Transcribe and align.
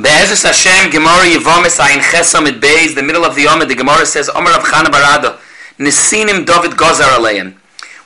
Be'ezus 0.00 0.44
Hashem, 0.44 0.90
Gemara 0.92 1.26
Yevomis 1.26 1.78
Ayin 1.78 2.00
Chesam 2.00 2.46
It 2.48 2.58
Beis, 2.58 2.94
the 2.94 3.02
middle 3.02 3.22
of 3.22 3.34
the 3.34 3.42
Yom, 3.42 3.58
the 3.58 3.74
Gemara 3.74 4.06
says, 4.06 4.30
Omer 4.30 4.50
Rav 4.50 4.62
Chana 4.62 4.86
Barado, 4.86 5.38
Nesinim 5.78 6.46
David 6.46 6.70
Gozar 6.70 7.18
Aleim. 7.18 7.56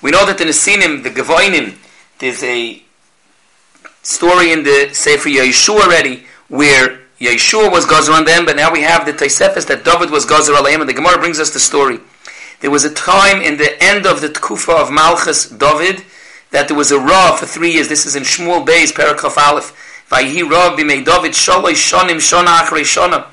We 0.02 0.10
know 0.10 0.26
that 0.26 0.38
the 0.38 0.44
Nesinim, 0.44 1.04
the 1.04 1.10
Gevoinim, 1.10 1.76
there's 2.18 2.42
a 2.42 2.82
story 4.02 4.50
in 4.50 4.64
the 4.64 4.88
Sefer 4.92 5.28
Yeshua 5.28 5.82
already, 5.82 6.26
where 6.48 7.00
Yeshua 7.20 7.70
was 7.70 7.84
Gozar 7.84 8.14
on 8.14 8.24
them, 8.24 8.44
but 8.44 8.56
now 8.56 8.72
we 8.72 8.80
have 8.80 9.06
the 9.06 9.12
Taisefes 9.12 9.66
that 9.68 9.84
David 9.84 10.10
was 10.10 10.26
Gozar 10.26 10.56
Aleim, 10.56 10.80
and 10.80 10.88
the 10.88 10.94
Gemara 10.94 11.18
brings 11.18 11.38
us 11.38 11.50
the 11.50 11.60
story. 11.60 12.00
There 12.60 12.72
was 12.72 12.84
a 12.84 12.92
time 12.92 13.40
in 13.40 13.56
the 13.56 13.80
end 13.80 14.04
of 14.04 14.20
the 14.20 14.30
Tkufa 14.30 14.82
of 14.82 14.90
Malchus 14.90 15.48
David, 15.48 16.02
that 16.50 16.66
there 16.66 16.76
was 16.76 16.90
a 16.90 16.98
Rav 16.98 17.38
for 17.38 17.46
three 17.46 17.72
years. 17.72 17.88
This 17.88 18.04
is 18.04 18.16
in 18.16 18.24
Shmuel 18.24 18.66
Beis, 18.66 18.92
Parakaf 18.92 19.36
Aleph. 19.36 19.83
Vayhi 20.14 20.48
Rav 20.48 20.78
b'mei 20.78 21.04
David 21.04 21.32
shaloi 21.32 21.72
shonim 21.72 22.18
shona 22.18 22.58
achrei 22.58 22.84
shona. 22.84 23.26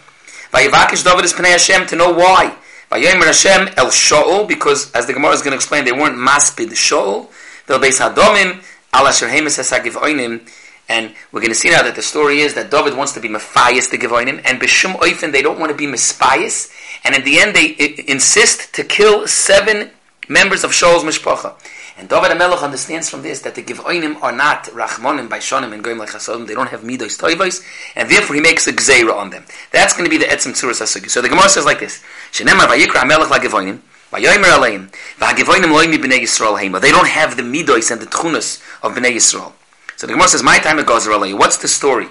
Vayivakish 0.51 1.03
David 1.03 1.25
is 1.25 1.33
Pnei 1.33 1.51
Hashem 1.51 1.85
to 1.85 1.95
know 1.95 2.11
why. 2.11 2.55
Vayomer 2.91 3.25
Hashem 3.25 3.69
el 3.77 3.91
Shaul, 3.91 4.47
because 4.47 4.91
as 4.93 5.05
the 5.05 5.13
Gemara 5.13 5.33
is 5.33 5.43
going 5.43 5.51
to 5.51 5.57
explain, 5.57 5.85
they 5.85 5.91
weren't 5.91 6.17
maspid 6.17 6.69
Shaul. 6.69 7.29
They'll 7.67 7.77
base 7.77 7.99
Hadomim, 7.99 8.63
al 8.93 9.05
asher 9.05 9.27
hemes 9.27 9.59
hasagiv 9.59 9.91
oinim, 9.91 10.49
and 10.89 11.13
we're 11.31 11.41
going 11.41 11.51
to 11.51 11.55
see 11.55 11.69
now 11.69 11.83
that 11.83 11.95
the 11.95 12.01
story 12.01 12.39
is 12.39 12.55
that 12.55 12.71
David 12.71 12.97
wants 12.97 13.11
to 13.11 13.19
be 13.19 13.27
Matthias 13.27 13.89
the 13.89 13.99
Gevoinim, 13.99 14.41
and 14.43 14.59
Bishum 14.59 14.95
Oifen 14.95 15.31
they 15.31 15.43
don't 15.43 15.59
want 15.59 15.71
to 15.71 15.77
be 15.77 15.85
Mispias, 15.85 16.73
and 17.03 17.13
in 17.13 17.23
the 17.23 17.37
end 17.39 17.55
they 17.55 17.75
insist 18.07 18.73
to 18.73 18.83
kill 18.83 19.27
seven 19.27 19.91
members 20.27 20.63
of 20.63 20.71
Shaul's 20.71 21.03
Mishpacha. 21.03 21.53
And 21.97 22.07
David 22.09 22.31
HaMelech 22.31 22.63
understands 22.63 23.09
from 23.09 23.21
this 23.21 23.41
that 23.41 23.55
the 23.55 23.63
Givoinim 23.63 24.21
are 24.23 24.31
not 24.31 24.65
Rachmonim 24.65 25.29
by 25.29 25.39
Shonim 25.39 25.73
and 25.73 25.83
Goyim 25.83 25.97
like 25.97 26.09
Chasodim. 26.09 26.47
They 26.47 26.53
don't 26.53 26.69
have 26.69 26.81
Midos 26.81 27.19
Toivos, 27.19 27.63
and 27.95 28.09
therefore 28.09 28.35
he 28.35 28.41
makes 28.41 28.65
a 28.67 28.73
Gzeira 28.73 29.15
on 29.15 29.29
them. 29.29 29.45
That's 29.71 29.93
going 29.93 30.05
to 30.05 30.09
be 30.09 30.17
the 30.17 30.25
Etzim 30.25 30.53
Tzuras 30.53 30.81
HaSugi. 30.81 31.09
So 31.09 31.21
the 31.21 31.29
Gemara 31.29 31.49
says 31.49 31.65
like 31.65 31.79
this, 31.79 32.01
Shenemar 32.31 32.67
Vayikra 32.67 33.01
HaMelech 33.01 33.29
La 33.29 33.39
Givoinim, 33.39 33.79
Vayomer 34.11 34.57
Aleim, 34.57 34.89
Vagivoinim 35.17 35.71
Loimi 35.71 35.97
B'nei 35.97 36.21
Yisrael 36.21 36.59
Heima. 36.59 36.81
They 36.81 36.91
don't 36.91 37.07
have 37.07 37.37
the 37.37 37.43
Midos 37.43 37.91
and 37.91 38.01
the 38.01 38.07
Tchunas 38.07 38.61
of 38.83 38.93
B'nei 38.93 39.15
Yisrael. 39.15 39.53
So 39.97 40.07
the 40.07 40.13
Gemara 40.13 40.29
says, 40.29 40.43
my 40.43 40.59
time 40.59 40.79
at 40.79 40.85
Gozer 40.85 41.13
Aleim. 41.15 41.37
What's 41.37 41.57
the 41.57 41.67
story 41.67 42.07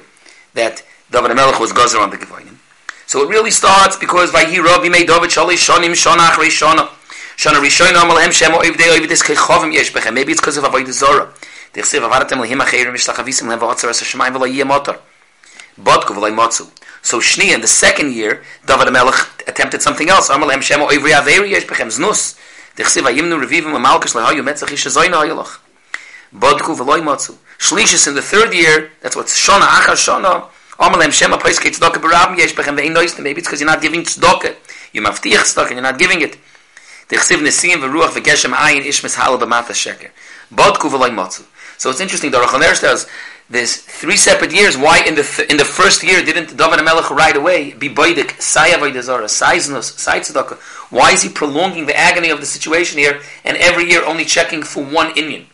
that 0.54 0.82
David 1.10 1.32
HaMelech 1.32 1.58
was 1.58 1.72
Gozer 1.72 2.00
on 2.00 2.10
the 2.10 2.16
Givoinim? 2.16 2.56
So 3.06 3.22
it 3.24 3.28
really 3.28 3.50
starts 3.50 3.96
because 3.96 4.30
Vayhi 4.30 4.62
Rabbi 4.62 4.88
made 4.88 5.08
David 5.08 5.30
Shalei 5.30 5.54
Shonim 5.54 5.92
Shona 5.92 6.28
Achrei 6.28 6.46
shana 7.40 7.58
rishon 7.64 7.96
amal 7.96 8.18
hem 8.18 8.30
shemo 8.30 8.62
if 8.62 8.76
they 8.76 8.90
over 8.90 9.06
this 9.06 9.22
khovem 9.22 9.72
yesh 9.72 9.90
bekhem 9.94 10.12
maybe 10.12 10.30
it's 10.32 10.42
cuz 10.42 10.58
of 10.58 10.64
avoid 10.64 10.86
zora 10.92 11.32
they 11.72 11.80
say 11.80 11.98
avara 11.98 12.28
tem 12.28 12.38
lehim 12.38 12.60
akher 12.60 12.92
mish 12.92 13.06
ta 13.06 13.14
khavisim 13.14 13.48
lehim 13.48 13.60
vatsa 13.60 13.88
shmaim 13.88 14.32
vela 14.32 14.46
yeh 14.46 14.62
motor. 14.62 14.98
Bot 15.78 16.04
kov 16.04 16.16
lehim 16.16 16.36
motzu. 16.36 16.68
So 17.00 17.18
shni 17.18 17.54
in 17.54 17.62
the 17.62 17.66
second 17.66 18.12
year 18.12 18.42
david 18.66 18.88
melach 18.88 19.48
attempted 19.48 19.80
something 19.80 20.10
else. 20.10 20.28
Amal 20.28 20.50
hem 20.50 20.60
shemo 20.60 20.90
ivri 20.90 21.12
averi 21.18 21.48
yesh 21.48 21.64
bekhem 21.64 21.86
znus. 21.86 22.38
They 22.76 22.84
say 22.84 23.00
yimnu 23.00 23.30
nu 23.30 23.46
revivim 23.46 23.72
amalkes 23.72 24.14
lehay 24.14 24.36
yomet 24.36 24.60
met 24.60 24.72
ish 24.72 24.84
zayna 24.84 25.24
ayloch 25.24 25.60
bot 26.32 26.60
kov 26.60 26.76
lehim 26.80 27.04
motzu. 27.04 27.38
Shlishis 27.58 28.06
in 28.06 28.14
the 28.14 28.22
third 28.22 28.52
year 28.52 28.90
that's 29.00 29.16
what 29.16 29.28
shona 29.28 29.62
acha 29.62 29.94
shona. 29.94 30.44
Amal 30.78 31.00
em 31.00 31.10
shemo 31.10 31.40
pois 31.40 31.58
ketzdok 31.58 31.94
barav 32.02 32.36
yesh 32.36 32.52
bekhem 32.52 32.76
vein 32.76 32.92
noise 32.92 33.18
maybe 33.18 33.38
it's 33.38 33.48
cuz 33.48 33.60
you're 33.60 33.70
not 33.70 33.80
giving 33.80 34.02
tzdok 34.02 34.56
you 34.92 35.00
maftikh 35.00 35.40
tzdok 35.40 35.70
you're 35.70 35.80
not 35.80 35.98
giving 35.98 36.20
it. 36.20 36.36
The 37.10 37.16
chsiv 37.16 37.40
nesim 37.42 37.82
v'ruach 37.82 38.10
v'geshem 38.10 38.52
ayin 38.54 38.84
ish 38.84 39.02
mishala 39.02 39.36
b'mata 39.38 39.72
sheker. 39.72 40.10
Bodku 40.54 40.88
v'loy 40.88 41.10
motzu. 41.10 41.44
So 41.76 41.90
it's 41.90 42.00
interesting. 42.00 42.30
The 42.30 42.38
Rachaner 42.38 42.74
says 42.76 43.08
there's 43.48 43.78
three 43.78 44.16
separate 44.16 44.52
years. 44.52 44.78
Why 44.78 45.02
in 45.04 45.16
the 45.16 45.24
th- 45.24 45.50
in 45.50 45.56
the 45.56 45.64
first 45.64 46.04
year 46.04 46.24
didn't 46.24 46.56
David 46.56 46.84
Melech 46.84 47.10
right 47.10 47.36
away 47.36 47.72
be 47.72 47.88
boidik 47.88 48.40
saya 48.40 48.78
v'ydazara 48.78 49.24
saiznos 49.24 49.98
saitzedaka? 49.98 50.56
Why 50.90 51.10
is 51.10 51.22
he 51.22 51.28
prolonging 51.28 51.86
the 51.86 51.98
agony 51.98 52.30
of 52.30 52.38
the 52.38 52.46
situation 52.46 53.00
here 53.00 53.20
and 53.44 53.56
every 53.56 53.90
year 53.90 54.04
only 54.04 54.24
checking 54.24 54.62
for 54.62 54.84
one 54.84 55.10
Indian? 55.16 55.46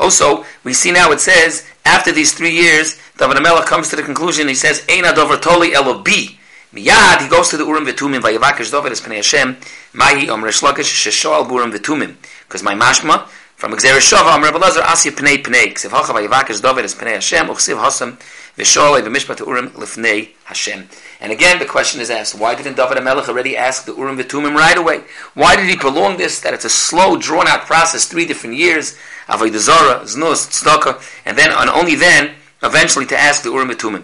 Also, 0.00 0.44
we 0.64 0.74
see 0.74 0.90
now 0.90 1.12
it 1.12 1.20
says 1.20 1.64
after 1.84 2.10
these 2.10 2.34
three 2.34 2.50
years, 2.50 2.98
David 3.16 3.40
Melech 3.40 3.66
comes 3.66 3.90
to 3.90 3.96
the 3.96 4.02
conclusion. 4.02 4.48
He 4.48 4.56
says, 4.56 4.80
"Eina 4.88 5.14
dover 5.14 5.36
toli 5.36 5.72
elo 5.72 6.02
bi." 6.02 6.36
Miyad, 6.74 7.22
he 7.22 7.28
goes 7.28 7.48
to 7.50 7.56
the 7.56 7.64
Urim 7.64 7.86
V'Tumim, 7.86 8.20
Vayavakish 8.20 8.72
Dovid 8.72 8.90
es 8.90 9.00
Pnei 9.00 9.16
Hashem, 9.16 9.56
Mahi 9.92 10.28
Om 10.28 10.42
Resh 10.42 10.60
Lakish, 10.62 10.82
Sheshoal 10.82 11.48
Burim 11.48 11.72
V'Tumim. 11.72 12.16
Because 12.46 12.62
my 12.62 12.74
mashma, 12.74 13.28
from 13.54 13.72
Xer 13.72 13.98
Shova, 13.98 14.34
Om 14.34 14.42
Rebbe 14.42 14.58
Lazar, 14.58 14.82
Asya 14.82 15.12
Pnei 15.12 15.42
Pnei, 15.42 15.72
Ksiv 15.72 15.90
Hacha 15.90 16.12
Vayavakish 16.12 16.60
Dovid 16.60 16.82
es 16.82 16.94
Pnei 16.94 17.12
Hashem, 17.12 17.46
Uchsiv 17.46 17.80
Hasam, 17.80 18.18
V'Shoal 18.58 19.00
V'Mishpat 19.00 19.46
Urim 19.46 19.70
Lifnei 19.70 20.30
Hashem. 20.44 20.88
And 21.20 21.32
again, 21.32 21.58
the 21.60 21.66
question 21.66 22.00
is 22.00 22.10
asked, 22.10 22.34
why 22.38 22.54
didn't 22.56 22.76
David 22.76 22.98
HaMelech 22.98 23.28
already 23.28 23.56
ask 23.56 23.84
the 23.84 23.94
Urim 23.94 24.18
V'Tumim 24.18 24.54
right 24.54 24.76
away? 24.76 25.02
Why 25.34 25.54
did 25.54 25.68
he 25.70 25.76
prolong 25.76 26.16
this, 26.16 26.40
that 26.40 26.52
it's 26.52 26.64
a 26.64 26.70
slow, 26.70 27.16
drawn-out 27.16 27.62
process, 27.62 28.06
three 28.06 28.26
different 28.26 28.56
years, 28.56 28.96
Avodah 29.28 29.58
Zorah, 29.58 30.00
Znus, 30.00 30.48
Tzedakah, 30.48 31.00
and 31.24 31.38
then, 31.38 31.52
and 31.52 31.70
only 31.70 31.94
then, 31.94 32.34
eventually 32.62 33.06
to 33.06 33.16
ask 33.16 33.42
the 33.42 33.52
Urim 33.52 33.68
V'Tumim. 33.68 34.02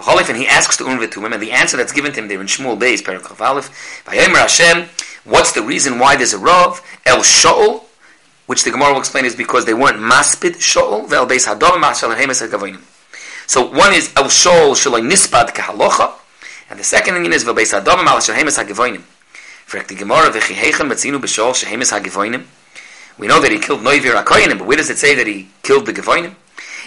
B'cholif, 0.00 0.28
and 0.28 0.38
he 0.38 0.46
asks 0.46 0.76
the 0.78 0.84
Urim 0.84 0.98
V'Tumim, 0.98 1.32
and 1.32 1.42
the 1.42 1.52
answer 1.52 1.76
that's 1.76 1.92
given 1.92 2.12
to 2.12 2.20
him 2.20 2.28
there 2.28 2.40
in 2.40 2.46
Shmuel 2.46 2.78
Beis, 2.80 3.02
Perek 3.02 3.40
Aleph, 3.40 4.04
Vayomer 4.06 4.38
Hashem, 4.38 4.88
what's 5.24 5.52
the 5.52 5.62
reason 5.62 5.98
why 5.98 6.16
there's 6.16 6.32
a 6.32 6.38
Rav? 6.38 6.82
El 7.04 7.18
Shaul, 7.18 7.84
which 8.46 8.64
the 8.64 8.70
Gemara 8.70 8.92
will 8.92 9.00
explain 9.00 9.24
is 9.26 9.36
because 9.36 9.66
they 9.66 9.74
weren't 9.74 9.98
Maspid 9.98 10.56
Shaul, 10.56 11.06
Ve'el 11.06 11.28
Beis 11.28 11.46
Hadom 11.46 11.82
Ma'ashal 11.82 12.16
Hemes 12.16 12.46
HaGavonim. 12.46 12.80
So 13.46 13.70
one 13.70 13.92
is 13.92 14.12
El 14.16 14.24
Shaul 14.24 14.72
Shaloi 14.72 15.06
Nispad 15.06 15.50
Kahalocha, 15.50 16.14
and 16.70 16.78
the 16.78 16.84
second 16.84 17.14
thing 17.14 17.32
is 17.32 17.44
Ve'el 17.44 17.56
Beis 17.56 17.78
Hadom 17.78 18.04
Ma'ashal 18.04 18.34
Hemes 18.34 18.62
HaGavonim. 18.62 19.02
For 19.66 19.80
the 19.82 19.94
Gemara, 19.94 20.30
V'chi 20.30 20.54
Heichem 20.54 20.90
Metzinu 20.90 21.20
B'Shaul 21.20 21.52
Shehemes 21.52 21.92
HaGavonim, 21.96 22.44
we 23.18 23.26
know 23.28 23.40
that 23.40 23.52
he 23.52 23.58
killed 23.58 23.80
Noivir 23.80 24.20
HaKoyenim, 24.24 24.58
but 24.58 24.66
where 24.66 24.78
does 24.78 24.88
it 24.88 24.96
say 24.96 25.14
that 25.14 25.26
he 25.26 25.48
killed 25.62 25.84
the 25.84 25.92
Gavonim? 25.92 26.34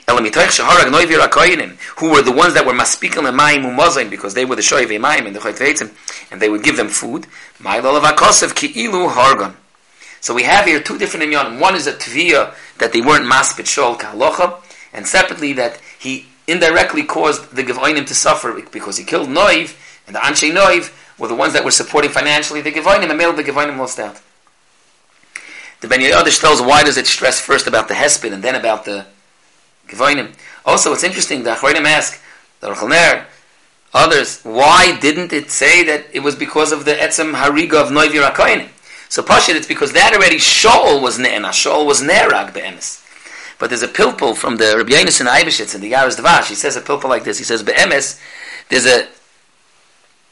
Who 0.07 2.09
were 2.09 2.21
the 2.21 2.31
ones 2.31 2.53
that 2.53 2.65
were 2.65 2.73
Maspikal 2.73 3.27
and 3.27 3.39
Mayim 3.39 3.63
Umozim, 3.63 4.09
because 4.09 4.33
they 4.33 4.45
were 4.45 4.55
the 4.55 4.61
Shoiv 4.61 4.87
Mayim 4.87 5.25
and 5.25 5.35
the 5.35 5.39
Choyt 5.39 5.91
and 6.31 6.41
they 6.41 6.49
would 6.49 6.63
give 6.63 6.77
them 6.77 6.89
food. 6.89 7.25
Of. 7.65 9.55
So 10.19 10.33
we 10.33 10.43
have 10.43 10.65
here 10.65 10.81
two 10.81 10.97
different 10.97 11.25
inyanim. 11.25 11.59
One 11.59 11.75
is 11.75 11.87
a 11.87 11.93
tviyah 11.93 12.53
that 12.79 12.91
they 12.91 13.01
weren't 13.01 13.25
maspid 13.25 13.65
shol 13.65 14.61
and 14.93 15.07
separately 15.07 15.53
that 15.53 15.79
he 15.97 16.27
indirectly 16.47 17.03
caused 17.03 17.55
the 17.55 17.63
Gevoinim 17.63 18.05
to 18.07 18.15
suffer 18.15 18.61
because 18.71 18.97
he 18.97 19.05
killed 19.05 19.29
Noiv, 19.29 19.75
and 20.05 20.15
the 20.15 20.19
Anshe 20.19 20.51
Noiv 20.51 20.91
were 21.17 21.27
the 21.27 21.35
ones 21.35 21.53
that 21.53 21.63
were 21.63 21.71
supporting 21.71 22.11
financially 22.11 22.61
the 22.61 22.71
Gavonim, 22.71 23.09
and 23.09 23.17
made 23.17 23.35
the 23.35 23.43
Gavonim 23.43 23.77
lost 23.77 23.99
out. 23.99 24.19
The 25.81 25.87
Ben 25.87 25.99
Yodesh 25.99 26.39
tells 26.39 26.61
why 26.61 26.83
does 26.83 26.97
it 26.97 27.07
stress 27.07 27.41
first 27.41 27.67
about 27.67 27.87
the 27.87 27.93
Hesped 27.93 28.31
and 28.31 28.43
then 28.43 28.55
about 28.55 28.85
the 28.85 29.05
Gavonim. 29.87 30.33
Also, 30.65 30.93
it's 30.93 31.03
interesting, 31.03 31.43
the 31.43 31.51
Achroinim 31.51 31.85
ask, 31.85 32.21
the 32.59 32.69
Rachalner, 32.69 33.25
others, 33.93 34.41
why 34.43 34.97
didn't 34.99 35.33
it 35.33 35.51
say 35.51 35.83
that 35.83 36.05
it 36.13 36.21
was 36.21 36.35
because 36.35 36.71
of 36.71 36.85
the 36.85 36.93
Etzem 36.93 37.33
Hariga 37.33 37.81
of 37.81 37.89
Noiv 37.89 38.09
Yirakoinim? 38.09 38.69
So 39.09 39.21
Pashit, 39.21 39.55
it's 39.55 39.67
because 39.67 39.93
that 39.93 40.13
already 40.15 40.37
Shaul 40.37 41.01
was 41.01 41.19
Ne'ena, 41.19 41.49
Shaul 41.49 41.85
was 41.85 42.01
Nerag 42.01 42.53
Be'emes. 42.53 43.01
But 43.59 43.69
there's 43.69 43.83
a 43.83 43.87
pilpul 43.87 44.35
from 44.35 44.57
the 44.57 44.73
Rabbi 44.75 44.91
Yonason 44.91 45.27
Eibeshitz 45.27 45.75
in 45.75 45.81
the 45.81 45.91
Yaaros 45.91 46.19
Dvash. 46.19 46.49
He 46.49 46.55
says 46.55 46.75
a 46.75 46.81
pilpul 46.81 47.09
like 47.09 47.23
this. 47.23 47.37
He 47.37 47.43
says, 47.43 47.61
Be'emes, 47.61 48.19
there's 48.69 48.85
a 48.85 49.07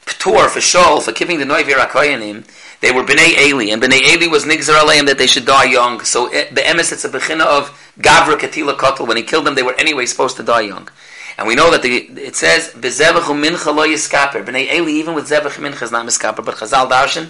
p'tor 0.05 0.49
for 0.49 0.59
Shaul 0.59 1.01
for 1.01 1.11
giving 1.11 1.37
the 1.37 1.45
Noiv 1.45 1.63
Yirakoinim. 1.63 2.45
They 2.81 2.91
were 2.91 3.03
Bnei 3.03 3.37
Eli, 3.37 3.71
and 3.71 3.81
Bnei 3.81 4.01
Eli 4.01 4.27
was 4.27 4.45
Nigzar 4.45 4.79
Aleim 4.79 5.05
that 5.05 5.19
they 5.19 5.27
should 5.27 5.45
die 5.45 5.65
young. 5.65 5.99
So 5.99 6.27
eh, 6.27 6.49
Be'emes, 6.51 6.91
it's 6.91 7.05
a 7.05 7.09
bechina 7.09 7.45
of 7.45 7.69
Gavra 7.99 8.37
Ketila 8.37 8.77
Kotel. 8.77 9.07
When 9.07 9.17
he 9.17 9.23
killed 9.23 9.45
them, 9.45 9.55
they 9.55 9.63
were 9.63 9.75
anyway 9.75 10.05
supposed 10.05 10.37
to 10.37 10.43
die 10.43 10.61
young. 10.61 10.89
And 11.37 11.47
we 11.47 11.55
know 11.55 11.71
that 11.71 11.81
the, 11.81 11.95
it 12.19 12.35
says, 12.35 12.69
Bezevachu 12.69 13.33
mincha 13.33 13.73
lo 13.75 13.85
yiskaper. 13.87 14.45
Bnei 14.45 14.71
Eli, 14.71 14.91
even 14.91 15.15
with 15.15 15.27
Zevach 15.27 15.57
mincha, 15.59 15.83
is 15.83 15.91
not 15.91 16.05
miskaper, 16.05 16.45
but 16.45 16.55
Chazal 16.55 16.89
Darshan, 16.89 17.29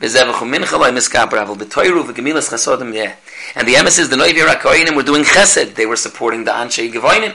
Bezevachu 0.00 0.46
mincha 0.46 0.78
lo 0.78 0.90
miskaper, 0.90 1.38
avol 1.38 1.56
betoiru 1.56 2.04
v'gemilas 2.04 2.50
chasodim, 2.50 2.94
yeah. 2.94 3.14
And 3.54 3.66
the 3.66 3.74
emes 3.74 3.98
is 3.98 4.10
the 4.10 4.16
Noivi 4.16 4.46
Rakoinim 4.46 4.96
were 4.96 5.02
doing 5.02 5.22
chesed. 5.22 5.74
They 5.74 5.86
were 5.86 5.96
supporting 5.96 6.44
the 6.44 6.50
Anshe 6.50 6.92
Gevoinim. 6.92 7.34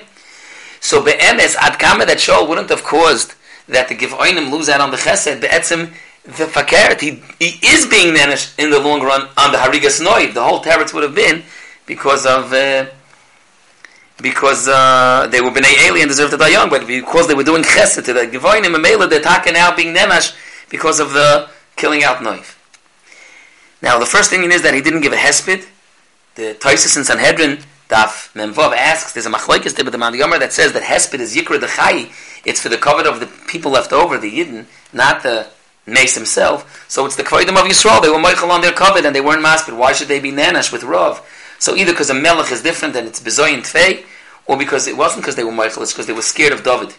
So 0.80 1.04
Be'emes, 1.04 1.56
ad 1.56 1.80
kama 1.80 2.06
that 2.06 2.18
Shaul 2.18 2.48
wouldn't 2.48 2.70
have 2.70 2.84
caused 2.84 3.34
that 3.68 3.88
the 3.88 3.96
Gevoinim 3.96 4.52
lose 4.52 4.70
out 4.70 4.82
on 4.82 4.92
the 4.92 4.98
chesed, 4.98 5.42
Be'etzim, 5.42 5.94
the 6.24 6.46
fakert, 6.46 7.02
he, 7.02 7.22
he 7.40 7.66
is 7.66 7.88
being 7.88 8.14
managed 8.14 8.60
in 8.60 8.70
the 8.70 8.80
long 8.80 9.02
run 9.02 9.22
on 9.38 9.52
the 9.52 9.58
Harigas 9.58 10.06
Noiv. 10.06 10.34
The 10.34 10.44
whole 10.44 10.62
teretz 10.62 10.94
would 10.94 11.04
have 11.04 11.16
been 11.16 11.44
because 11.92 12.26
of... 12.26 12.54
Uh, 12.54 12.86
because 14.22 14.68
uh, 14.70 15.28
they 15.32 15.42
were 15.42 15.50
bnei 15.50 15.88
alien 15.88 16.08
deserved 16.08 16.32
to 16.32 16.38
die 16.38 16.50
young, 16.50 16.70
but 16.70 16.88
because 16.88 17.28
they 17.28 17.34
were 17.34 17.44
doing 17.44 17.64
chesed 17.64 18.06
to 18.06 18.14
the 18.14 18.22
gevoinim 18.34 18.74
and 18.76 18.84
mela, 18.84 19.08
they're 19.08 19.20
talking 19.20 19.54
now 19.54 19.76
being 19.76 19.94
nemash 19.94 20.34
because 20.70 21.02
of 21.02 21.12
the 21.12 21.50
killing 21.76 22.04
out 22.04 22.24
knife. 22.24 22.52
Now, 23.82 24.00
the 24.00 24.06
first 24.06 24.30
thing 24.30 24.50
is 24.50 24.62
that 24.62 24.74
he 24.74 24.82
didn't 24.82 25.02
give 25.02 25.12
a 25.12 25.18
hesped. 25.18 25.68
The 26.36 26.56
Taisus 26.64 26.96
in 26.96 27.04
Sanhedrin, 27.04 27.58
Daf 27.90 28.32
Memvav 28.34 28.74
asks, 28.74 29.12
there's 29.12 29.26
a 29.26 29.30
machlekes 29.30 29.76
there, 29.76 29.84
the 29.84 29.98
Yomer 29.98 30.40
that 30.40 30.54
says 30.54 30.72
that 30.74 30.84
hesped 30.84 31.20
is 31.20 31.36
yikra 31.36 31.60
dechai. 31.60 32.10
It's 32.46 32.62
for 32.62 32.70
the 32.70 32.78
covet 32.78 33.06
of 33.06 33.20
the 33.20 33.28
people 33.48 33.72
left 33.72 33.92
over, 33.92 34.18
the 34.18 34.32
Yidden, 34.32 34.66
not 34.94 35.24
the 35.24 35.48
Mace 35.88 36.16
himself. 36.16 36.86
So 36.88 37.06
it's 37.06 37.16
the 37.16 37.24
kavod 37.24 37.50
of 37.50 37.56
Yisrael. 37.56 38.02
They 38.02 38.10
were 38.10 38.20
Michael 38.20 38.52
on 38.52 38.62
their 38.62 38.72
covet 38.72 39.04
and 39.04 39.16
they 39.16 39.22
weren't 39.22 39.44
maspid. 39.44 39.76
Why 39.76 39.94
should 39.94 40.08
they 40.08 40.20
be 40.20 40.32
nanash 40.32 40.72
with 40.72 40.84
Rav? 40.84 41.26
So 41.62 41.76
either 41.76 41.94
because 41.94 42.10
a 42.10 42.16
melech 42.16 42.52
is 42.52 42.64
different 42.64 42.96
and 42.96 43.08
it's 43.08 43.20
bezoy 43.20 43.56
tfei, 43.58 44.04
or 44.48 44.58
because 44.58 44.88
it 44.88 44.98
wasn't 44.98 45.22
because 45.22 45.36
they 45.36 45.44
were 45.44 45.52
Michael, 45.52 45.84
it's 45.84 45.94
because 45.94 46.08
they 46.08 46.14
were 46.14 46.24
scared 46.24 46.54
of 46.54 46.64
David. 46.64 46.96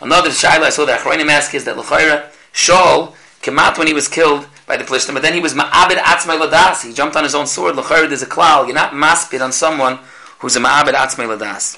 Another 0.00 0.30
shaila 0.30 0.62
I 0.62 0.70
saw 0.70 0.84
that 0.84 1.00
Achroinim 1.00 1.28
ask 1.28 1.52
is 1.56 1.64
that 1.64 1.76
L'chaira, 1.76 2.30
Shaul 2.52 3.16
came 3.42 3.58
out 3.58 3.76
when 3.78 3.88
he 3.88 3.92
was 3.92 4.06
killed 4.06 4.46
by 4.64 4.76
the 4.76 4.84
Plishtim, 4.84 5.14
but 5.14 5.22
then 5.22 5.34
he 5.34 5.40
was 5.40 5.54
ma'abed 5.54 5.96
atzmei 5.96 6.40
ladas. 6.40 6.86
He 6.86 6.92
jumped 6.92 7.16
on 7.16 7.24
his 7.24 7.34
own 7.34 7.48
sword. 7.48 7.74
L'chaira, 7.74 8.06
there's 8.06 8.22
a 8.22 8.26
klal. 8.26 8.66
You're 8.66 8.76
not 8.76 8.92
maspid 8.92 9.44
on 9.44 9.50
someone 9.50 9.98
who's 10.38 10.54
a 10.54 10.60
ma'abed 10.60 10.92
atzmei 10.92 11.26
ladas. 11.26 11.76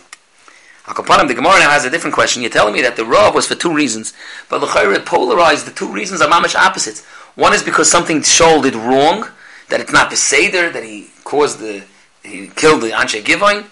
Akapanim, 0.85 1.29
the 1.29 1.35
Gemara 1.35 1.61
now 1.61 1.71
has 1.71 1.87
a 1.87 1.91
different 1.91 2.13
question. 2.13 2.43
You're 2.43 2.51
telling 2.51 2.75
me 2.75 2.83
that 2.83 2.97
the 2.97 3.07
Rav 3.07 3.35
was 3.35 3.47
for 3.47 3.55
two 3.55 3.73
reasons, 3.73 4.13
but 4.51 4.61
L'chaira 4.61 5.03
polarized 5.05 5.67
the 5.67 5.71
two 5.71 5.91
reasons 5.91 6.21
are 6.21 6.29
mamish 6.29 6.55
opposites. 6.55 7.07
One 7.37 7.55
is 7.55 7.63
because 7.63 7.91
something 7.91 8.21
Shaul 8.21 8.63
did 8.63 8.75
wrong, 8.75 9.29
that 9.71 9.81
it's 9.81 9.93
not 9.93 10.11
the 10.11 10.17
Seder, 10.17 10.69
that 10.69 10.85
he 10.85 11.09
caused 11.25 11.61
the, 11.61 11.85
he 12.29 12.49
killed 12.49 12.83
the 12.83 12.91
Anshe 12.91 13.23
Givoin, 13.23 13.67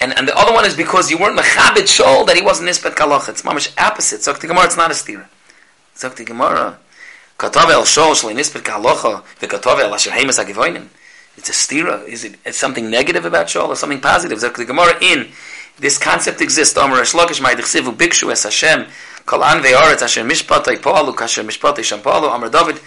and, 0.00 0.16
and 0.18 0.26
the 0.26 0.36
other 0.36 0.52
one 0.52 0.64
is 0.64 0.76
because 0.76 1.10
you 1.10 1.18
weren't 1.18 1.38
mechabit 1.38 1.86
Shol 1.86 2.26
that 2.26 2.36
he 2.36 2.42
wasn't 2.42 2.68
nispet 2.68 2.94
kalach. 2.94 3.28
It's 3.28 3.42
mamish 3.42 3.72
opposite. 3.80 4.22
The 4.22 4.46
Gemara, 4.48 4.64
it's 4.64 4.76
not 4.76 4.90
a 4.90 4.94
stira. 4.94 5.26
The 5.94 6.24
Gemara, 6.24 6.78
katav 7.38 7.70
el 7.70 7.82
Shaul 7.82 8.14
shalei 8.14 8.34
nispet 8.34 8.62
kalacha, 8.62 9.22
v'katav 9.40 9.80
el 9.80 9.94
asher 9.94 10.10
heimes 10.10 10.38
ha 10.38 10.88
It's 11.36 11.48
a 11.48 11.52
stira. 11.52 12.06
Is 12.08 12.24
it 12.24 12.36
it's 12.44 12.58
something 12.58 12.90
negative 12.90 13.24
about 13.24 13.46
Shol 13.46 13.68
or 13.68 13.76
something 13.76 14.00
positive? 14.00 14.40
The 14.40 14.64
Gemara 14.64 14.94
in 15.00 15.28
this 15.78 15.98
concept 15.98 16.40
exists. 16.40 16.76
Omer 16.76 16.96
Shlokish 17.02 17.40
Mai 17.40 17.54
Dechsivu 17.54 17.94
Bikshu 17.94 18.30
Es 18.32 18.42
Hashem 18.42 18.86
Kol 19.24 19.44
An 19.44 19.62
Ve'aretz 19.62 20.02
Asher 20.02 20.24
Mishpatei 20.24 20.78
Poalu 20.78 21.14
Kasher 21.14 21.44
Mishpatei 21.44 21.84
Shem 21.84 22.00
Poalu 22.00 22.32
Omer 22.32 22.48
David. 22.48 22.80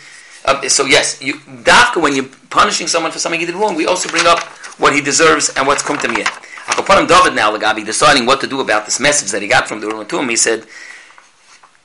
Uh, 0.44 0.68
so 0.69 0.86
yes, 0.86 1.22
you, 1.22 1.33
Dafka, 1.33 2.01
when 2.01 2.16
you're 2.16 2.30
punishing 2.50 2.88
someone 2.88 3.12
for 3.12 3.19
something 3.19 3.39
he 3.39 3.45
did 3.45 3.56
wrong, 3.56 3.75
we 3.75 3.88
also 3.88 4.10
bring 4.10 4.27
up 4.27 4.39
what 4.77 4.94
he 4.94 5.01
deserves 5.01 5.50
and 5.56 5.68
what's 5.68 5.83
come 5.83 5.98
to 6.00 6.07
me. 6.07 6.24
Akapanim 6.68 7.07
David 7.07 7.36
now, 7.36 7.56
Lagabi, 7.56 7.86
deciding 7.86 8.25
what 8.25 8.42
to 8.42 8.48
do 8.48 8.60
about 8.60 8.86
this 8.86 9.00
message 9.00 9.31
that 9.31 9.42
he 9.42 9.48
got 9.48 9.68
from 9.68 9.81
the 9.81 9.88
Urim 9.88 10.07
him, 10.07 10.30
he 10.30 10.36
said, 10.36 10.66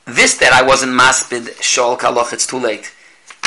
this 0.05 0.37
that 0.37 0.53
I 0.53 0.63
wasn't 0.63 0.93
maspid 0.93 1.43
Shol 1.59 1.97
Kaloch, 1.97 2.33
it's 2.33 2.47
too 2.47 2.59
late. 2.59 2.91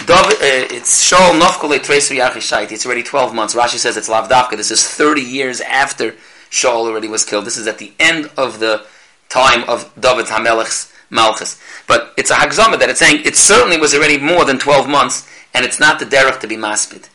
David, 0.07 0.35
uh, 0.35 0.75
it's 0.75 1.11
Shol 1.11 1.39
Nofkole 1.41 1.83
Tresu 1.83 2.15
Yachishait, 2.15 2.71
it's 2.71 2.87
already 2.87 3.03
12 3.03 3.35
months. 3.35 3.55
Rashi 3.55 3.77
says 3.77 3.97
it's 3.97 4.09
Lavdavka, 4.09 4.57
this 4.57 4.71
is 4.71 4.87
30 4.87 5.21
years 5.21 5.61
after 5.61 6.15
Shaul 6.55 6.87
already 6.87 7.09
was 7.09 7.25
killed. 7.25 7.45
This 7.45 7.57
is 7.57 7.67
at 7.67 7.79
the 7.79 7.93
end 7.99 8.31
of 8.37 8.61
the 8.61 8.87
time 9.29 9.69
of 9.69 9.93
David 9.99 10.27
Hamelech's 10.27 10.93
Malchus. 11.11 11.61
But 11.89 12.15
it's 12.17 12.31
a 12.31 12.35
Hagzama 12.35 12.79
that 12.79 12.89
it's 12.89 13.01
saying 13.01 13.23
it 13.25 13.35
certainly 13.35 13.77
was 13.77 13.93
already 13.93 14.19
more 14.19 14.45
than 14.45 14.59
12 14.59 14.89
months, 14.89 15.29
and 15.53 15.65
it's 15.65 15.81
not 15.81 15.99
the 15.99 16.07
derech 16.07 16.39
to 16.41 16.47
be 16.47 16.57
maspid. 16.57 17.09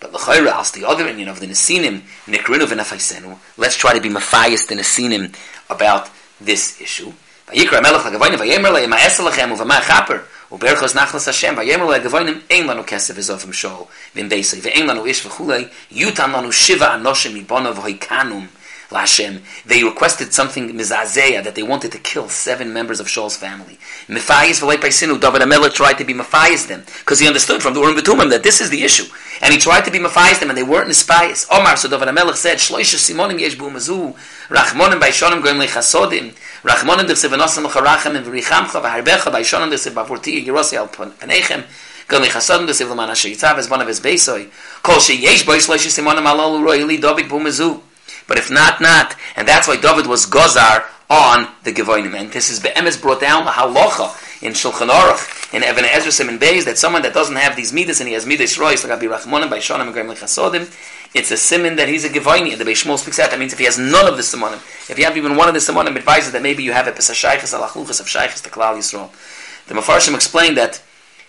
But 0.00 0.12
l'chayra 0.12 0.60
as 0.60 0.70
the 0.72 0.84
other 0.84 1.04
opinion 1.04 1.28
of 1.28 1.40
the 1.40 1.46
nesinim 1.46 2.02
nikrinu 2.26 2.66
v'nafaisenu. 2.66 3.38
Let's 3.56 3.76
try 3.76 3.94
to 3.94 4.00
be 4.00 4.08
mafias 4.08 4.66
the 4.68 4.74
nesinim 4.74 5.34
about 5.70 6.10
this 6.40 6.80
issue. 6.80 7.12
Vayikra 7.48 7.82
melech 7.82 8.02
vayemer 8.02 8.72
lechem 8.72 9.56
chaper 9.82 10.22
u'berchos 10.50 10.94
nachlas 10.94 11.26
Hashem 11.26 11.56
vayemer 11.56 11.92
ein 11.94 12.68
shol 13.52 13.88
v'im 14.14 14.28
v'ein 14.28 15.06
ish 15.06 15.24
v'chulei 15.24 16.52
shiva 16.52 16.86
anoshim 16.86 17.44
ibono 17.44 17.72
v'hoikanum 17.72 18.48
Lashem, 18.90 19.40
they 19.66 19.82
requested 19.82 20.32
something 20.32 20.72
mizazea 20.72 21.42
that 21.42 21.56
they 21.56 21.62
wanted 21.64 21.90
to 21.90 21.98
kill 21.98 22.28
seven 22.28 22.72
members 22.72 23.00
of 23.00 23.08
Shaul's 23.08 23.36
family. 23.36 23.78
Mephias 24.06 24.60
v'leipaisinu, 24.60 25.20
David 25.20 25.42
Amelech 25.42 25.74
tried 25.74 25.98
to 25.98 26.04
be 26.04 26.14
Mephias 26.14 26.68
them 26.68 26.84
because 27.00 27.18
he 27.18 27.26
understood 27.26 27.60
from 27.60 27.74
the 27.74 27.80
Urim 27.80 27.96
V'tumim 27.96 28.30
that 28.30 28.44
this 28.44 28.60
is 28.60 28.70
the 28.70 28.84
issue, 28.84 29.06
and 29.42 29.52
he 29.52 29.58
tried 29.58 29.84
to 29.86 29.90
be 29.90 29.98
Mephias 29.98 30.38
them, 30.38 30.50
and 30.50 30.56
they 30.56 30.62
weren't 30.62 30.88
Mephias. 30.88 31.48
Omar, 31.50 31.76
so 31.76 31.88
David 31.88 32.06
Amelech 32.06 32.36
said, 32.36 32.58
Shloisha 32.58 32.94
Simonim 32.94 33.40
yesh 33.40 33.56
bu'umazu, 33.56 34.14
Rachmonim 34.50 35.00
b'ishonim 35.00 35.42
goyim 35.42 35.58
lechasodim, 35.58 36.32
Rachmonim 36.62 37.08
d'chsev 37.08 37.30
v'nosam 37.30 37.64
l'charachem, 37.64 38.22
v'richamcha 38.22 38.80
v'harbecha 38.80 39.32
b'ishonim 39.32 39.68
d'chsev 39.68 39.94
b'avorti 39.94 40.46
yirosi 40.46 40.78
al 40.78 40.86
panechem, 40.86 41.64
lechasodim 42.08 42.68
d'chsev 42.68 42.88
l'man 42.88 43.10
asher 43.10 43.30
yitzav 43.30 43.58
es 43.58 43.66
bonav 43.66 43.88
es 43.88 43.98
beisoi, 43.98 44.48
kol 44.84 45.00
sheyesh 45.00 45.44
boi 45.44 45.58
shloisha 45.58 45.90
Simonim 45.90 46.24
alol 46.24 46.60
uroili 46.62 47.00
David 47.00 47.28
bu'umazu, 47.28 47.80
but 48.26 48.38
if 48.38 48.50
not, 48.50 48.80
not. 48.80 49.14
And 49.36 49.46
that's 49.46 49.68
why 49.68 49.76
David 49.76 50.06
was 50.06 50.26
Gozar 50.26 50.84
on 51.08 51.48
the 51.64 51.72
Gevoinim. 51.72 52.14
And 52.14 52.32
this 52.32 52.50
is 52.50 52.60
Be'emes 52.60 53.00
brought 53.00 53.20
down 53.20 53.46
halacha 53.46 54.42
in 54.42 54.52
Shulchan 54.52 54.90
Aruch, 54.90 55.54
in 55.54 55.62
Even 55.62 55.84
HaEzer 55.84 56.10
Simon 56.10 56.38
Beis, 56.38 56.64
that 56.64 56.78
someone 56.78 57.02
that 57.02 57.14
doesn't 57.14 57.36
have 57.36 57.56
these 57.56 57.72
midas 57.72 58.00
and 58.00 58.08
he 58.08 58.14
has 58.14 58.26
midas 58.26 58.58
rois, 58.58 58.84
like 58.84 58.92
Abi 58.92 59.06
Rachmonim, 59.06 59.48
by 59.48 59.58
Shonim, 59.58 59.88
and 59.88 60.10
Lechasodim, 60.10 60.70
it's 61.14 61.30
a 61.30 61.36
simon 61.36 61.76
that 61.76 61.88
he's 61.88 62.04
a 62.04 62.08
Gevoini. 62.08 62.52
And 62.52 62.60
the 62.60 62.64
Beis 62.64 62.84
Shmuel 62.84 62.98
speaks 62.98 63.18
out. 63.18 63.30
That 63.30 63.38
means 63.38 63.52
if 63.52 63.58
he 63.58 63.64
has 63.64 63.78
none 63.78 64.06
of 64.06 64.16
the 64.16 64.22
simonim, 64.22 64.56
if 64.90 64.98
you 64.98 65.04
have 65.04 65.16
even 65.16 65.36
one 65.36 65.48
of 65.48 65.54
the 65.54 65.60
simonim, 65.60 65.96
advises 65.96 66.32
that 66.32 66.42
maybe 66.42 66.62
you 66.62 66.72
have 66.72 66.86
a 66.86 66.92
pesashaychus 66.92 67.58
alachluchas 67.58 68.00
of 68.00 68.06
shaychus 68.06 68.42
to 68.42 68.50
Klal 68.50 68.76
Yisrael. 68.76 69.10
The 69.66 69.74
Mefarshim 69.74 70.14
explained 70.14 70.56
that 70.58 70.82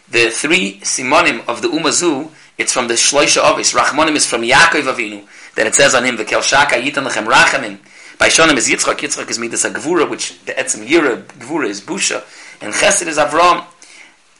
the 0.09 0.30
three 0.30 0.80
simonim 0.81 1.47
of 1.47 1.62
the 1.62 1.69
Umazu, 1.69 2.31
it's 2.57 2.73
from 2.73 2.88
the 2.88 2.95
Shloisha 2.95 3.50
Avis. 3.50 3.73
Rachmonim 3.73 4.15
is 4.15 4.25
from 4.25 4.41
Yaakov 4.41 4.94
Avinu. 4.94 5.25
Then 5.57 5.65
it 5.65 5.74
says 5.74 5.95
on 5.95 6.06
him, 6.06 6.18
"V'kel 6.18 6.44
shaka 6.44 6.75
yitan 6.75 7.06
lechem 7.07 7.25
rachamim." 7.25 7.80
By 8.19 8.30
Shonim 8.30 8.56
is 8.57 8.69
Yitzchak. 8.69 8.98
Yitzchak 8.98 9.27
is 9.30 9.39
midas 9.39 9.65
a 9.65 9.71
gevura, 9.71 10.07
which 10.07 10.39
the 10.45 10.54
etzim 10.54 10.88
yira 10.88 11.24
gevura 11.24 11.68
is 11.68 11.81
busha, 11.81 12.24
and 12.62 12.74
chesed 12.74 13.07
is 13.07 13.18
Avram. 13.18 13.65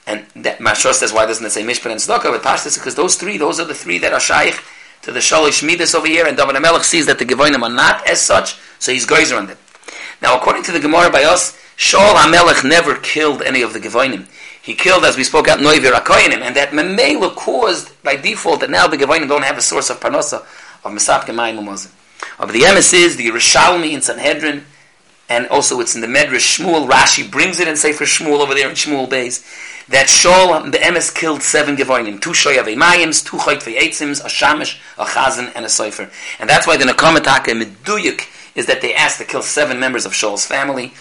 And 0.06 0.26
that 0.38 0.60
Mashor 0.60 0.94
says, 0.94 1.12
why 1.12 1.26
doesn't 1.26 1.46
it 1.46 1.50
say 1.50 1.64
Mishpan 1.64 1.92
and 1.92 2.00
Tzedakah? 2.00 2.32
But 2.32 2.44
Pashtas, 2.44 2.78
because 2.78 2.96
those 2.96 3.16
three, 3.16 3.38
those 3.38 3.60
are 3.60 3.66
the 3.66 3.74
three 3.74 3.98
that 3.98 4.14
are 4.14 4.20
shaykh 4.20 4.64
to 5.02 5.12
the 5.12 5.20
Shalish 5.20 5.62
Midas 5.62 5.94
over 5.94 6.08
here, 6.08 6.26
and 6.26 6.38
David 6.38 6.56
HaMelech 6.56 6.84
sees 6.84 7.08
that 7.08 7.20
the 7.20 7.26
Gevoinim 7.26 7.62
are 7.62 7.70
not 7.70 8.08
as 8.08 8.22
such, 8.22 8.56
so 8.80 8.94
he's 8.94 9.06
geyser 9.06 9.36
on 9.36 9.48
them. 9.48 9.58
Now, 10.22 10.38
according 10.38 10.64
to 10.64 10.72
the 10.72 10.80
Gemara 10.80 11.10
by 11.10 11.24
us, 11.24 11.58
Shaul 11.78 12.14
HaMelech 12.14 12.64
never 12.64 12.96
killed 12.96 13.42
any 13.42 13.62
of 13.62 13.74
the 13.74 13.80
Gevoinim. 13.80 14.28
He 14.62 14.76
killed, 14.76 15.04
as 15.04 15.18
we 15.18 15.26
spoke 15.26 15.50
out, 15.50 15.60
Noivir 15.60 15.92
HaKoyanim, 15.92 16.42
and 16.42 16.56
that 16.56 16.72
Memela 16.72 17.36
caused, 17.36 17.92
by 18.02 18.16
default, 18.16 18.62
that 18.62 18.70
now 18.70 18.88
the 18.88 18.98
Gevoinim 18.98 19.28
don't 19.28 19.44
have 19.44 19.58
a 19.58 19.62
source 19.62 19.90
of 19.90 20.00
Parnosa 20.00 20.46
of 20.88 20.94
Mesapke. 20.94 21.92
Of 22.40 22.54
the 22.54 22.62
emes 22.62 22.94
is 22.94 23.18
the 23.18 23.28
Yerushalmi 23.28 23.92
in 23.92 24.02
Sanhedrin, 24.02 24.66
and 25.30 25.48
also 25.48 25.80
it's 25.80 25.96
in 25.96 26.02
the 26.02 26.08
Medrash 26.08 26.60
Shmuel. 26.60 26.90
Rashi 26.90 27.30
brings 27.30 27.60
it 27.60 27.68
in 27.68 27.76
Sefer 27.76 28.06
Shmuel 28.06 28.40
over 28.40 28.54
there 28.54 28.70
in 28.70 28.76
Shmuel 28.76 29.10
Beis 29.10 29.44
that 29.90 30.08
Shaul 30.08 30.72
the 30.72 30.78
emes 30.78 31.14
killed 31.14 31.42
seven 31.42 31.76
Gevoinim, 31.76 32.22
two 32.22 32.32
Shoyavei 32.32 32.76
Mayims, 32.76 33.26
two 33.26 33.38
Choytvei 33.38 33.78
Eitzims, 33.78 34.24
a 34.24 34.28
Shamish, 34.28 34.80
a 34.98 35.06
Chazan, 35.06 35.52
and 35.56 35.66
a 35.66 35.70
Sefer. 35.70 36.10
And 36.40 36.50
that's 36.50 36.68
why 36.68 36.78
the 36.78 36.86
Nakamataka 36.86 37.62
Meduyuk 37.62 38.28
is 38.56 38.66
that 38.66 38.82
they 38.82 38.94
asked 38.94 39.20
to 39.20 39.26
kill 39.26 39.42
seven 39.42 39.80
members 39.80 40.06
of 40.06 40.12
Shaul's 40.12 40.46
family. 40.46 40.94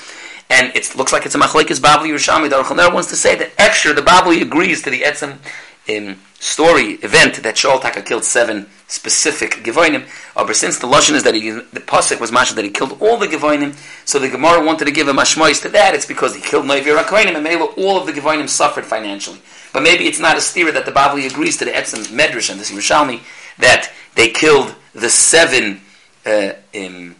And 0.48 0.74
it 0.76 0.94
looks 0.94 1.12
like 1.12 1.26
it's 1.26 1.34
a 1.34 1.38
machlekes 1.38 1.80
Babli 1.80 2.10
Yerushalmi. 2.10 2.48
The 2.48 2.62
Aruch 2.62 2.94
wants 2.94 3.08
to 3.10 3.16
say 3.16 3.34
that 3.36 3.50
extra 3.58 3.92
the 3.92 4.02
Babli 4.02 4.42
agrees 4.42 4.82
to 4.82 4.90
the 4.90 5.00
Etzim 5.00 5.38
um, 5.88 6.16
story 6.38 6.92
event 7.02 7.42
that 7.42 7.56
Shaul 7.56 7.80
Taka 7.80 8.02
killed 8.02 8.24
seven 8.24 8.66
specific 8.88 9.64
Gevoinim. 9.64 10.06
But 10.34 10.54
since 10.54 10.78
the 10.78 10.86
Lashon 10.86 11.14
is 11.14 11.24
that 11.24 11.34
he, 11.34 11.50
the 11.50 11.80
Pasuk 11.80 12.20
was 12.20 12.30
mentioned 12.30 12.58
that 12.58 12.64
he 12.64 12.70
killed 12.70 13.00
all 13.00 13.16
the 13.16 13.26
Gevoinim, 13.26 13.74
so 14.04 14.18
the 14.18 14.28
Gemara 14.28 14.64
wanted 14.64 14.84
to 14.84 14.90
give 14.90 15.08
a 15.08 15.12
mashmois 15.12 15.60
to 15.62 15.68
that, 15.70 15.94
it's 15.94 16.06
because 16.06 16.34
he 16.34 16.40
killed 16.40 16.66
Noivir 16.66 17.02
HaKoinim, 17.02 17.34
and 17.34 17.44
maybe 17.44 17.62
all 17.62 17.98
of 17.98 18.06
the 18.06 18.12
Gevoinim 18.12 18.48
suffered 18.48 18.84
financially. 18.84 19.40
But 19.72 19.82
maybe 19.82 20.04
it's 20.04 20.20
not 20.20 20.36
a 20.36 20.40
steer 20.40 20.70
that 20.72 20.86
the 20.86 20.92
Bavli 20.92 21.30
agrees 21.30 21.56
to 21.58 21.64
the 21.64 21.72
Etzim 21.72 22.06
Medrash 22.06 22.50
and 22.50 22.60
the 22.60 22.64
Yerushalmi 22.64 23.20
that 23.58 23.90
they 24.14 24.30
killed 24.30 24.74
the 24.94 25.08
seven, 25.08 25.80
uh, 26.24 26.52
um, 26.74 27.16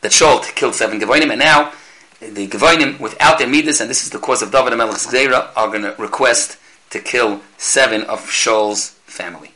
that 0.00 0.12
Shaul 0.12 0.42
killed 0.54 0.74
seven 0.74 1.00
Gevoinim, 1.00 1.30
and 1.30 1.38
now 1.38 1.72
the 2.20 2.48
Gevoinim, 2.48 2.98
without 3.00 3.38
their 3.38 3.48
Midas, 3.48 3.80
and 3.80 3.88
this 3.88 4.02
is 4.02 4.10
the 4.10 4.18
cause 4.18 4.42
of 4.42 4.50
David 4.50 4.72
HaMelech's 4.72 5.06
Zera, 5.06 5.50
are 5.56 5.68
going 5.68 5.82
to 5.82 5.94
request 5.98 6.57
to 6.90 6.98
kill 7.00 7.40
seven 7.56 8.02
of 8.04 8.30
Shaul's 8.30 8.90
family. 9.06 9.52